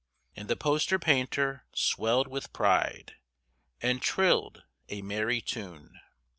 And 0.35 0.47
the 0.47 0.55
poster 0.55 0.97
painter 0.97 1.67
swelled 1.75 2.27
with 2.27 2.51
pride 2.53 3.17
And 3.83 4.01
trilled 4.01 4.63
a 4.89 5.03
merry 5.03 5.41
tune. 5.41 5.99